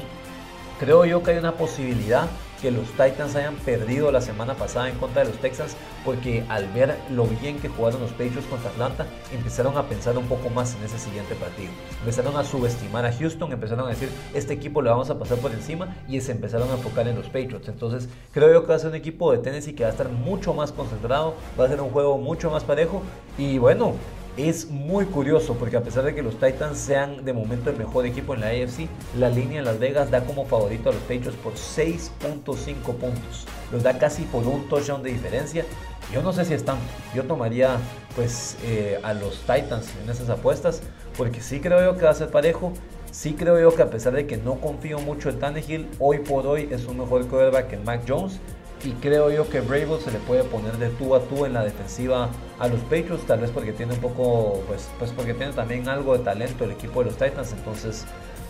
[0.79, 2.27] Creo yo que hay una posibilidad
[2.65, 6.67] que los Titans hayan perdido la semana pasada en contra de los Texans, porque al
[6.69, 10.75] ver lo bien que jugaron los Patriots contra Atlanta, empezaron a pensar un poco más
[10.75, 11.69] en ese siguiente partido.
[11.99, 15.51] Empezaron a subestimar a Houston, empezaron a decir, este equipo le vamos a pasar por
[15.51, 17.67] encima, y se empezaron a enfocar en los Patriots.
[17.67, 20.09] Entonces, creo yo que va a ser un equipo de Tennessee que va a estar
[20.09, 23.03] mucho más concentrado, va a ser un juego mucho más parejo,
[23.37, 23.93] y bueno,
[24.37, 28.05] es muy curioso porque a pesar de que los Titans sean de momento el mejor
[28.05, 31.37] equipo en la AFC, la línea en Las Vegas da como favorito a los Patriots
[31.37, 33.45] por 6.5 puntos.
[33.71, 35.65] Los da casi por un touchdown de diferencia.
[36.13, 36.83] Yo no sé si es tanto.
[37.13, 37.77] Yo tomaría
[38.15, 40.81] pues eh, a los Titans en esas apuestas
[41.17, 42.73] porque sí creo yo que va a ser parejo.
[43.11, 46.45] Sí creo yo que a pesar de que no confío mucho en Tannehill, hoy por
[46.45, 48.41] hoy es un mejor quarterback que Mac Jones
[48.83, 51.63] y creo yo que Bravo se le puede poner de tú a tú en la
[51.63, 55.87] defensiva a los Patriots, tal vez porque tiene un poco, pues, pues porque tiene también
[55.89, 58.05] algo de talento el equipo de los Titans, entonces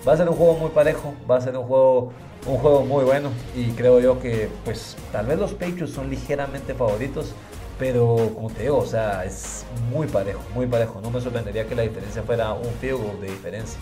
[0.08, 2.12] va a ser un juego muy parejo, va a ser un juego,
[2.48, 6.74] un juego muy bueno y creo yo que pues tal vez los Patriots son ligeramente
[6.74, 7.34] favoritos,
[7.80, 11.76] pero como te digo, o sea, es muy parejo, muy parejo, no me sorprendería que
[11.76, 13.80] la diferencia fuera un field de diferencia.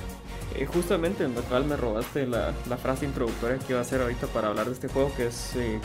[0.56, 4.28] Eh, justamente en lo cual me robaste la, frase introductoria que iba a hacer ahorita
[4.28, 5.80] para hablar de este juego, que es eh,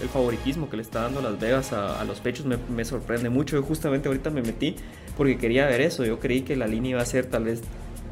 [0.00, 3.56] el, favoritismo que le está dando Las Vegas a, los pechos, me, sorprende mucho.
[3.56, 4.76] Yo justamente ahorita me metí
[5.16, 6.04] porque quería ver eso.
[6.04, 7.62] Yo creí que la línea iba a ser tal vez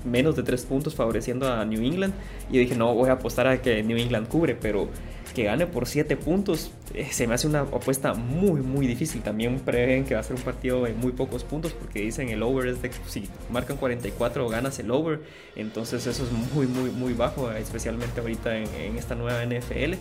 [0.04, 2.14] menos de tres puntos favoreciendo a New England.
[2.50, 4.88] Y dije, no, voy a apostar a que New England cubre, pero
[5.32, 9.22] que gane por 7 puntos, eh, se me hace una apuesta muy, muy difícil.
[9.22, 12.42] También prevén que va a ser un partido de muy pocos puntos porque dicen el
[12.42, 15.20] over es de si marcan 44 ganas el over.
[15.56, 19.94] Entonces eso es muy, muy, muy bajo, especialmente ahorita en, esta nueva NFL.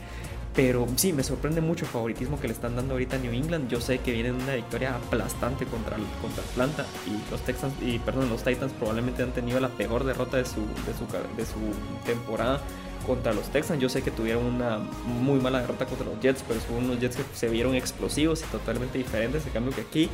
[0.55, 3.69] Pero sí, me sorprende mucho el favoritismo que le están dando ahorita a New England.
[3.69, 8.29] Yo sé que vienen una victoria aplastante contra, contra Atlanta y los Texans y perdón,
[8.29, 11.05] los Titans probablemente han tenido la peor derrota de su, de su,
[11.37, 12.61] de su temporada
[13.05, 13.81] contra los Texans.
[13.81, 17.17] Yo sé que tuvieron una muy mala derrota contra los Jets, pero fueron unos Jets
[17.17, 19.45] que se vieron explosivos y totalmente diferentes.
[19.45, 20.09] En cambio que aquí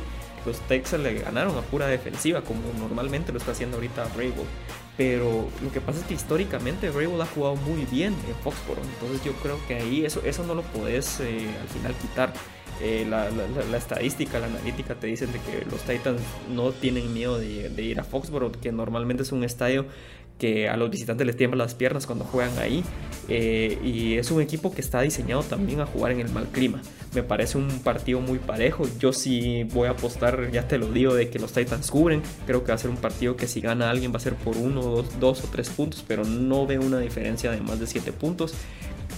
[0.46, 4.32] los Texans le ganaron a pura defensiva, como normalmente lo está haciendo ahorita Vrabel.
[4.96, 8.84] Pero lo que pasa es que históricamente Vrabel ha jugado muy bien en Foxborough.
[8.94, 12.32] Entonces yo creo que ahí eso, eso no lo podés eh, al final quitar.
[12.78, 13.30] Eh, la,
[13.78, 16.20] estadística, la analítica te dicen de que los Titans
[16.54, 19.86] no tienen miedo de, de, ir a Foxborough, que normalmente es un estadio
[20.38, 22.84] que a los visitantes les tiemblan las piernas cuando juegan ahí.
[23.28, 26.80] Eh, y es un equipo que está diseñado también a jugar en el mal clima.
[27.14, 28.84] Me parece un partido muy parejo.
[28.98, 32.22] Yo sí voy a apostar, ya te lo digo, de que los Titans cubren.
[32.46, 34.56] Creo que va a ser un partido que si gana alguien va a ser por
[34.56, 38.12] uno, dos, dos o tres puntos, pero no veo una diferencia de más de siete
[38.12, 38.54] puntos.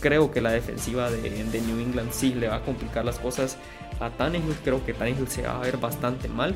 [0.00, 3.58] Creo que la defensiva de, de New England sí le va a complicar las cosas
[4.00, 4.54] a Tannehill.
[4.64, 6.54] Creo que Tannehill se va a ver bastante mal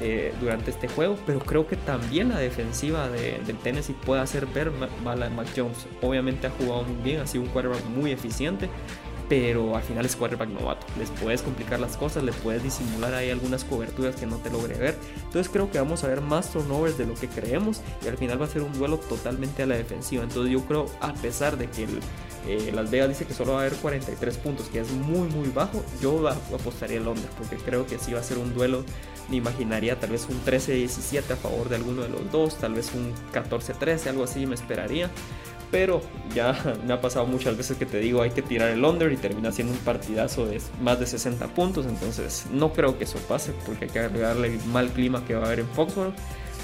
[0.00, 4.46] eh, durante este juego, pero creo que también la defensiva de, del Tennessee puede hacer
[4.46, 4.70] ver
[5.02, 5.86] mal a Mac Jones.
[6.02, 8.68] Obviamente ha jugado muy bien, ha sido un quarterback muy eficiente,
[9.28, 10.86] pero al final es quarterback novato.
[10.98, 14.76] Les puedes complicar las cosas, le puedes disimular ahí algunas coberturas que no te logre
[14.76, 14.98] ver.
[15.16, 18.40] Entonces creo que vamos a ver más turnovers de lo que creemos y al final
[18.40, 20.22] va a ser un duelo totalmente a la defensiva.
[20.22, 21.86] Entonces yo creo, a pesar de que
[22.46, 25.48] eh, Las Vegas dice que solo va a haber 43 puntos, que es muy muy
[25.48, 28.84] bajo, yo apostaría el under porque creo que sí va a ser un duelo.
[29.30, 32.92] Me imaginaría tal vez un 13-17 a favor de alguno de los dos, tal vez
[32.94, 35.10] un 14-13, algo así me esperaría
[35.74, 36.00] pero
[36.32, 36.56] ya
[36.86, 39.50] me ha pasado muchas veces que te digo hay que tirar el under y termina
[39.50, 43.86] siendo un partidazo de más de 60 puntos, entonces no creo que eso pase porque
[43.86, 46.14] hay que agregarle el mal clima que va a haber en Foxborough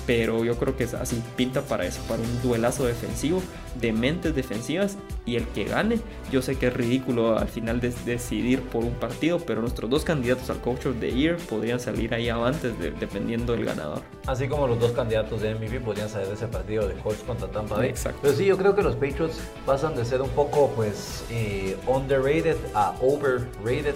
[0.07, 3.43] pero yo creo que es así pinta para eso, para un duelazo defensivo
[3.81, 6.01] de mentes defensivas y el que gane,
[6.33, 10.05] yo sé que es ridículo al final de decidir por un partido, pero nuestros dos
[10.05, 14.03] candidatos al Coach of the Year podrían salir ahí avantes dependiendo del ganador.
[14.27, 17.49] Así como los dos candidatos de MVP podrían salir de ese partido de Colts contra
[17.49, 17.89] Tampa Bay.
[17.89, 18.19] Exacto.
[18.23, 22.57] Pero sí, yo creo que los Patriots pasan de ser un poco pues eh, underrated
[22.75, 23.95] a overrated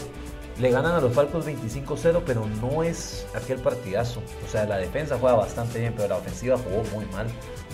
[0.59, 4.23] le ganan a los Falcons 25-0, pero no es aquel partidazo.
[4.45, 7.27] O sea, la defensa juega bastante bien, pero la ofensiva jugó muy mal.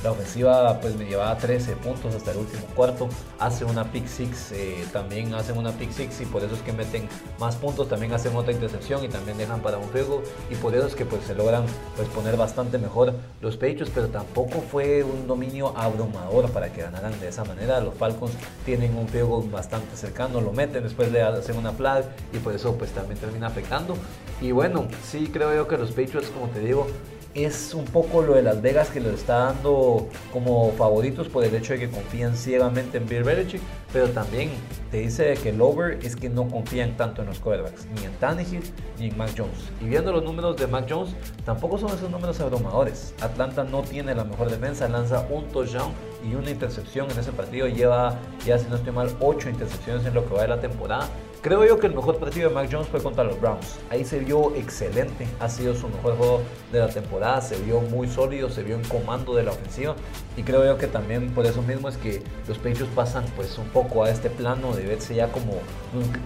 [0.03, 3.09] La ofensiva pues me llevaba 13 puntos hasta el último cuarto.
[3.39, 6.73] Hace una pick six, eh, también hacen una pick six y por eso es que
[6.73, 7.07] meten
[7.39, 7.89] más puntos.
[7.89, 10.23] También hacen otra intercepción y también dejan para un juego.
[10.51, 11.65] Y por eso es que pues se logran
[11.97, 13.91] pues, poner bastante mejor los pechos.
[13.95, 17.81] Pero tampoco fue un dominio abrumador para que ganaran de esa manera.
[17.81, 18.33] Los Falcons
[18.65, 22.75] tienen un juego bastante cercano, lo meten, después le hacen una flag y por eso
[22.77, 23.97] pues también termina afectando.
[24.41, 26.87] Y bueno, sí creo yo que los Patriots, como te digo,
[27.35, 31.55] es un poco lo de Las Vegas que les está dando como favoritos por el
[31.55, 33.63] hecho de que confían ciegamente en Bill Belichick,
[33.93, 34.51] pero también
[34.91, 38.13] te dice que el over es que no confían tanto en los quarterbacks, ni en
[38.15, 38.63] Tannehill
[38.99, 39.71] ni en Mac Jones.
[39.81, 41.15] Y viendo los números de Mac Jones,
[41.45, 43.15] tampoco son esos números abrumadores.
[43.21, 45.93] Atlanta no tiene la mejor defensa, lanza un touchdown
[46.29, 47.69] y una intercepción en ese partido.
[47.69, 51.09] Lleva, ya si no estoy mal, 8 intercepciones en lo que va de la temporada.
[51.43, 53.79] Creo yo que el mejor partido de Mac Jones fue contra los Browns.
[53.89, 58.09] Ahí se vio excelente, ha sido su mejor juego de la temporada, se vio muy
[58.09, 59.97] sólido, se vio en comando de la ofensiva
[60.37, 63.69] y creo yo que también por eso mismo es que los Patriots pasan pues un
[63.69, 65.55] poco a este plano de verse ya como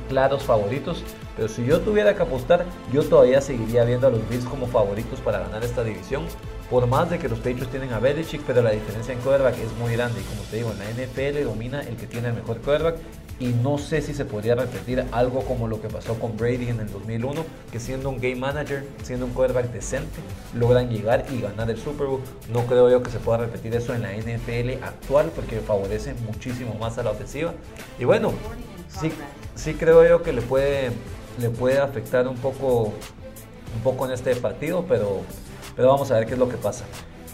[0.08, 1.04] claros favoritos.
[1.36, 5.20] Pero si yo tuviera que apostar, yo todavía seguiría viendo a los Bills como favoritos
[5.20, 6.24] para ganar esta división.
[6.68, 9.72] Por más de que los Patriots tienen a Belichick, pero la diferencia en quarterback es
[9.78, 10.20] muy grande.
[10.20, 12.96] Y como te digo, en la NFL domina el que tiene el mejor quarterback
[13.40, 16.80] y no sé si se podría repetir algo como lo que pasó con Brady en
[16.80, 20.20] el 2001, que siendo un game manager, siendo un quarterback decente,
[20.54, 22.20] logran llegar y ganar el Super Bowl.
[22.52, 26.74] No creo yo que se pueda repetir eso en la NFL actual porque favorece muchísimo
[26.74, 27.54] más a la ofensiva.
[27.98, 28.32] Y bueno,
[29.00, 29.10] sí,
[29.56, 30.92] sí creo yo que le puede,
[31.40, 32.92] le puede afectar un poco,
[33.74, 35.22] un poco en este partido, pero,
[35.74, 36.84] pero vamos a ver qué es lo que pasa.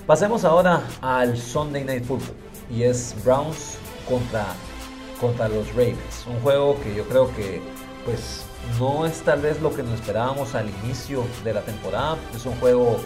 [0.06, 2.34] Pasemos ahora al Sunday Night Football
[2.70, 3.76] y es Browns
[4.08, 4.46] contra
[5.20, 6.26] contra los Ravens.
[6.26, 7.60] Un juego que yo creo que
[8.04, 8.44] pues
[8.78, 12.16] no es tal vez lo que nos esperábamos al inicio de la temporada.
[12.34, 12.96] Es un juego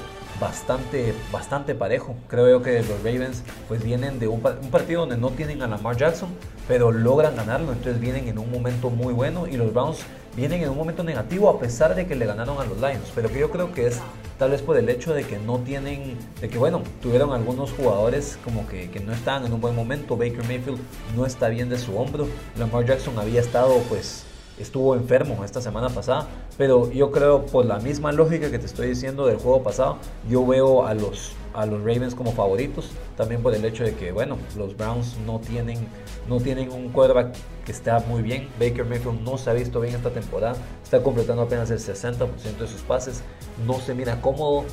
[0.40, 2.14] bastante, bastante parejo.
[2.28, 5.96] Creo yo que los Ravens pues vienen de un, partido donde no tienen a Lamar
[5.96, 6.28] Jackson,
[6.68, 7.72] pero logran ganarlo.
[7.72, 10.00] Entonces vienen en un momento muy bueno y los Browns
[10.36, 13.10] vienen en un momento negativo a pesar de que le ganaron a los Lions.
[13.14, 14.00] Pero que yo creo que es
[14.38, 18.38] tal vez por el hecho de que no tienen, de que bueno, tuvieron algunos jugadores
[18.44, 20.16] como que, que no estaban en un buen momento.
[20.16, 20.78] Baker Mayfield
[21.16, 22.28] no está bien de su hombro.
[22.58, 24.24] Lamar Jackson había estado pues
[24.58, 28.88] estuvo enfermo esta semana pasada, pero yo creo por la misma lógica que te estoy
[28.88, 33.54] diciendo del juego pasado, yo veo a los a los Ravens como favoritos, también por
[33.54, 35.86] el hecho de que bueno, los Browns no tienen
[36.28, 38.48] no tienen un quarterback que está muy bien.
[38.58, 42.26] Baker Mayfield no se ha visto bien esta temporada, está completando apenas el 60%
[42.58, 43.22] de sus pases,
[43.66, 44.64] no se mira cómodo,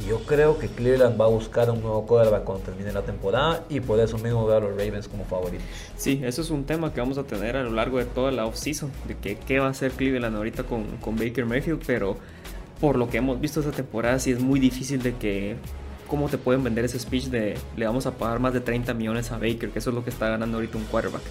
[0.00, 3.64] y yo creo que Cleveland va a buscar un nuevo quarterback cuando termine la temporada
[3.68, 5.66] y por eso mismo veo a los Ravens como favoritos.
[5.96, 8.46] Sí, eso es un tema que vamos a tener a lo largo de toda la
[8.46, 12.16] offseason, de que qué va a hacer Cleveland ahorita con, con Baker Mayfield, pero
[12.80, 15.56] por lo que hemos visto esta temporada sí es muy difícil de que
[16.08, 19.30] cómo te pueden vender ese speech de le vamos a pagar más de 30 millones
[19.30, 21.22] a Baker, que eso es lo que está ganando ahorita un quarterback.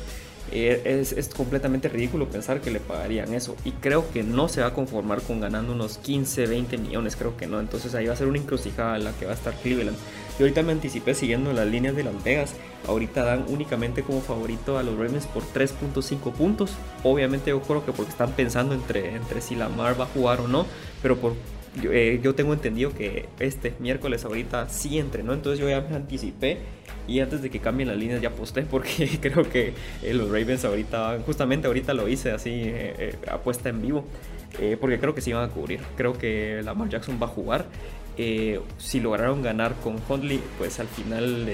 [0.52, 3.56] Eh, es, es, completamente ridículo pensar que le pagarían eso.
[3.64, 7.38] Y creo que no se va a conformar con ganando unos 15, 20 millones, creo
[7.38, 7.60] que no.
[7.60, 9.98] Entonces ahí va a ser una encrucijada en la que va a estar Cleveland.
[10.38, 12.54] Yo ahorita me anticipé siguiendo las líneas de Las Vegas.
[12.88, 16.72] Ahorita dan únicamente como favorito a los Ravens por 3.5 puntos.
[17.04, 20.48] Obviamente yo creo que porque están pensando entre, entre si Lamar va a jugar o
[20.48, 20.66] no.
[21.02, 21.34] Pero por
[21.82, 25.96] yo, eh, yo, tengo entendido que este miércoles ahorita sí entrenó, entonces yo ya me
[25.96, 26.58] anticipé
[27.08, 30.66] y antes de que cambien las líneas ya aposté porque creo que eh, los Ravens
[30.66, 34.06] ahorita, justamente ahorita lo hice así, eh, apuesta en vivo,
[34.80, 37.66] porque creo que sí van a cubrir, creo que Lamar Jackson va a jugar.
[38.78, 41.48] si lograron ganar con Hundley, pues al final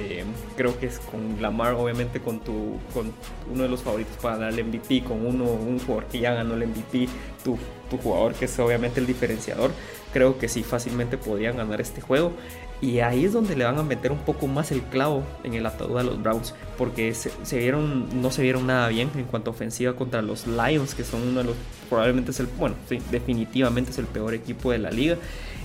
[0.56, 3.14] creo que es con Lamar, obviamente con tu con
[3.52, 6.56] uno de los favoritos para ganar el MVP, con uno un jugador que ya ganó
[6.56, 7.08] el MVP,
[7.44, 7.58] tu,
[7.90, 9.72] tu jugador que es obviamente el diferenciador
[10.18, 12.32] creo que sí fácilmente podrían ganar este juego.
[12.80, 15.66] Y ahí es donde le van a meter un poco más el clavo en el
[15.66, 19.54] ataúd a los Browns, porque se, vieron, no se vieron nada bien en cuanto a
[19.54, 21.56] ofensiva contra los Lions, que son uno de los,
[21.90, 25.18] probablemente es el, bueno, sí, definitivamente es el peor equipo de la liga.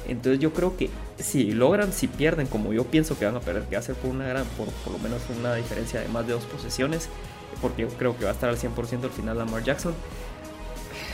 [0.08, 3.64] Entonces yo creo que si logran, si pierden, como yo pienso que van a perder,
[3.64, 6.26] que va a ser por una gran, por, por lo menos una diferencia de más
[6.26, 7.10] de dos posesiones,
[7.60, 9.92] porque yo creo que va a estar al 100% al final Lamar Jackson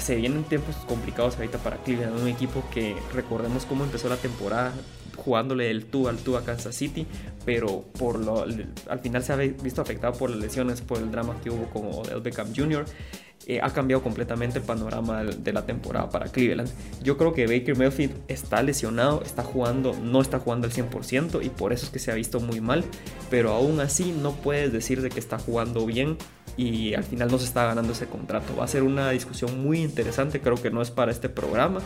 [0.00, 4.72] se vienen tiempos complicados ahorita para Cleveland, un equipo que recordemos cómo empezó la temporada
[5.18, 7.06] jugándole el tú al tú a Kansas City,
[7.44, 11.36] pero por lo, al final se ha visto afectado por las lesiones, por el drama
[11.42, 12.84] que hubo con Odell Beckham Jr.
[13.46, 16.70] Eh, ha cambiado completamente el panorama de la temporada para Cleveland.
[17.02, 21.48] Yo creo que Baker Mayfield está lesionado, está jugando, no está jugando al 100% y
[21.48, 22.84] por eso es que se ha visto muy mal,
[23.30, 26.18] pero aún así no puedes decir de que está jugando bien
[26.58, 28.54] y al final no se está ganando ese contrato.
[28.56, 31.80] Va a ser una discusión muy interesante, creo que no es para este programa,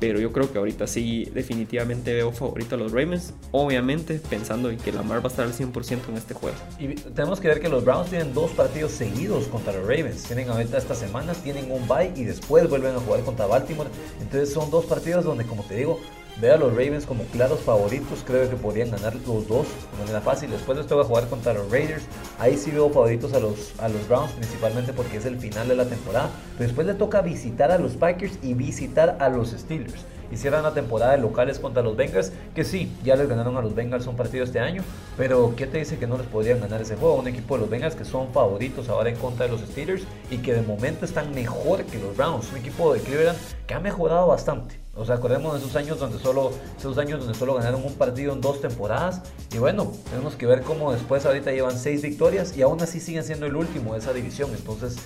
[0.00, 4.78] pero yo creo que ahorita sí definitivamente veo favorito a los Ravens, obviamente pensando en
[4.78, 6.56] que Lamar va a estar al 100% en este juego.
[6.80, 10.50] Y tenemos que ver que los Browns tienen dos partidos seguidos contra los Ravens, tienen
[10.50, 13.88] ahorita esta semana, tienen un bye y después vuelven a jugar contra Baltimore,
[14.20, 16.00] entonces son dos partidos donde como te digo,
[16.40, 18.22] Ve a los Ravens como claros favoritos.
[18.26, 20.50] Creo que podrían ganar los dos de manera fácil.
[20.50, 22.04] Después les toca jugar contra los Raiders.
[22.38, 25.76] Ahí sí veo favoritos a los, a los Browns, principalmente porque es el final de
[25.76, 26.30] la temporada.
[26.58, 30.04] Pero después le toca visitar a los Packers y visitar a los Steelers.
[30.30, 33.74] Hicieron la temporada de locales contra los Bengals, que sí, ya les ganaron a los
[33.74, 34.82] Bengals un partido este año,
[35.16, 37.14] pero ¿qué te dice que no les podrían ganar ese juego?
[37.14, 40.38] Un equipo de los Bengals que son favoritos ahora en contra de los Steelers y
[40.38, 43.38] que de momento están mejor que los Browns, un equipo de Cleveland
[43.68, 44.85] que ha mejorado bastante.
[44.96, 48.32] O sea, acordemos de esos años donde solo, esos años donde solo ganaron un partido
[48.32, 49.22] en dos temporadas.
[49.52, 53.22] Y bueno, tenemos que ver cómo después ahorita llevan seis victorias y aún así siguen
[53.22, 54.50] siendo el último de esa división.
[54.56, 54.96] Entonces,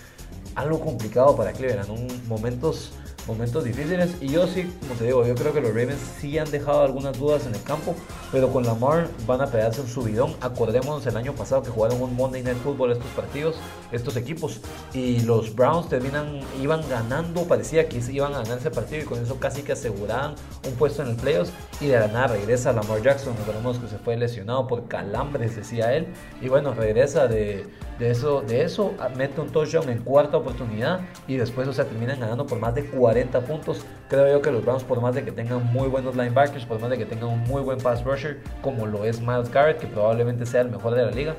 [0.55, 2.93] algo complicado para Cleveland, un, momentos
[3.26, 4.14] momentos difíciles.
[4.20, 7.18] Y yo sí, como te digo, yo creo que los Ravens sí han dejado algunas
[7.18, 7.94] dudas en el campo,
[8.32, 10.34] pero con Lamar van a pegarse un subidón.
[10.40, 13.56] Acordémonos el año pasado que jugaron un Monday Night Football estos partidos,
[13.92, 14.60] estos equipos,
[14.94, 19.22] y los Browns terminan, iban ganando, parecía que iban a ganar ese partido y con
[19.22, 20.34] eso casi que aseguraban
[20.66, 21.52] un puesto en el playoffs.
[21.80, 25.94] Y de la nada regresa Lamar Jackson, recordemos que se fue lesionado por calambres, decía
[25.94, 26.08] él,
[26.40, 27.66] y bueno, regresa de,
[28.01, 32.18] de eso, de eso mete un touchdown en cuarta oportunidad y después, o sea, terminan
[32.18, 33.84] ganando por más de 40 puntos.
[34.09, 36.88] Creo yo que los Browns, por más de que tengan muy buenos linebackers, por más
[36.88, 40.46] de que tengan un muy buen pass rusher, como lo es Miles Garrett, que probablemente
[40.46, 41.36] sea el mejor de la liga,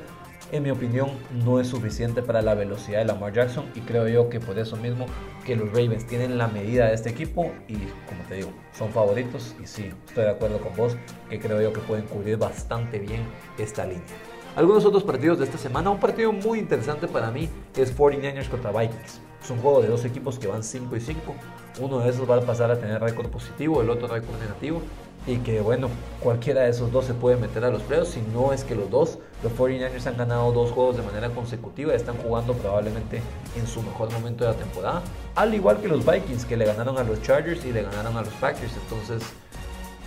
[0.52, 1.10] en mi opinión
[1.44, 4.76] no es suficiente para la velocidad de Lamar Jackson y creo yo que por eso
[4.76, 5.06] mismo
[5.44, 7.74] que los Ravens tienen la medida de este equipo y
[8.06, 10.96] como te digo, son favoritos y sí, estoy de acuerdo con vos
[11.28, 13.22] que creo yo que pueden cubrir bastante bien
[13.58, 14.31] esta línea.
[14.54, 18.70] Algunos otros partidos de esta semana, un partido muy interesante para mí es 49ers contra
[18.70, 19.18] Vikings.
[19.42, 21.34] Es un juego de dos equipos que van 5 y 5.
[21.80, 24.82] Uno de esos va a pasar a tener récord positivo, el otro récord negativo.
[25.26, 25.88] Y que bueno,
[26.20, 28.10] cualquiera de esos dos se puede meter a los playoffs.
[28.10, 31.94] Si no es que los dos, los 49ers han ganado dos juegos de manera consecutiva.
[31.94, 33.22] Están jugando probablemente
[33.56, 35.02] en su mejor momento de la temporada.
[35.34, 38.20] Al igual que los Vikings que le ganaron a los Chargers y le ganaron a
[38.20, 38.74] los Packers.
[38.82, 39.22] Entonces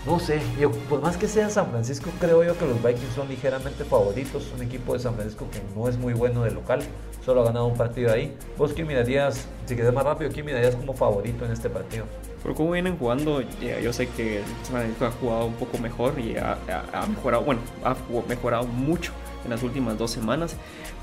[0.06, 3.28] no sé, yo, por más que sea San Francisco, creo yo que los Vikings son
[3.28, 4.52] ligeramente favoritos.
[4.56, 6.82] Un equipo de San Francisco que no es muy bueno de local,
[7.26, 8.38] solo ha ganado un partido ahí.
[8.58, 12.06] ¿Vos quién mirarías, si quieres más rápido, quién mirarías como favorito en este partido?
[12.44, 16.38] Pero como vienen jugando, yo sé que San Francisco ha jugado un poco mejor y
[16.38, 17.96] ha mejorado, bueno, ha
[18.28, 19.12] mejorado mucho
[19.44, 20.56] en las últimas dos semanas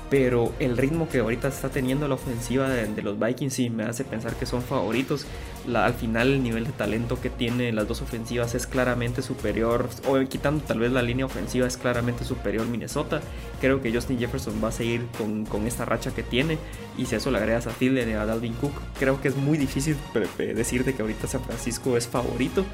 [0.09, 4.03] pero el ritmo que ahorita está teniendo la ofensiva de, los Vikings sí me hace
[4.03, 5.25] pensar que son favoritos.
[5.73, 10.19] al final el nivel de talento que tiene las dos ofensivas es claramente superior, o
[10.27, 13.21] quitando tal vez la línea ofensiva es claramente superior Minnesota.
[13.59, 16.57] Creo que Justin Jefferson va a seguir con, con esta racha que tiene
[16.97, 19.57] y si eso le agregas a Phil y a Dalvin Cook, creo que es muy
[19.57, 19.97] difícil
[20.37, 22.65] decirte que ahorita San Francisco es favorito.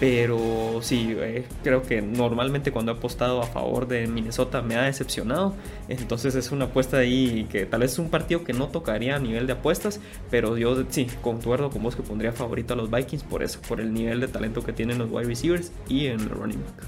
[0.00, 4.82] Pero sí, eh, creo que normalmente cuando he apostado a favor de Minnesota me ha
[4.82, 5.54] decepcionado.
[5.88, 9.18] Entonces es una apuesta ahí que tal vez es un partido que no tocaría a
[9.20, 10.00] nivel de apuestas.
[10.30, 13.80] Pero yo sí, concuerdo con vos que pondría favorito a los Vikings por eso, por
[13.80, 16.86] el nivel de talento que tienen los wide receivers y en el running back.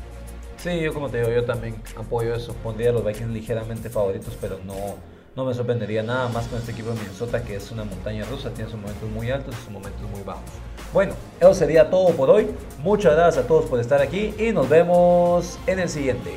[0.59, 2.55] Sí, yo como te digo, yo también apoyo eso.
[2.55, 4.97] Pondría a los Vikings ligeramente favoritos, pero no,
[5.37, 8.51] no me sorprendería nada más con este equipo de Minnesota que es una montaña rusa,
[8.51, 10.45] tiene sus momentos muy altos y sus momentos muy bajos.
[10.93, 12.49] Bueno, eso sería todo por hoy.
[12.79, 16.33] Muchas gracias a todos por estar aquí y nos vemos en el siguiente.